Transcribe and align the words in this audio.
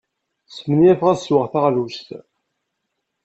Smenyafeɣ 0.55 1.07
ad 1.11 1.19
sweɣ 1.19 1.45
taɣlust. 1.53 2.09